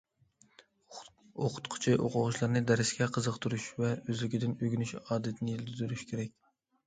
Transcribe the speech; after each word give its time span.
ئوقۇتقۇچى 1.41 1.91
ئوقۇغۇچىلارنى 2.05 2.63
دەرسكە 2.71 3.09
قىزىقتۇرۇش 3.17 3.67
ۋە 3.83 3.91
ئۆزلۈكىدىن 3.99 4.55
ئۆگىنىش 4.61 4.95
ئادىتىنى 5.01 5.53
يېتىلدۈرۈش 5.55 6.05
كېرەك. 6.13 6.35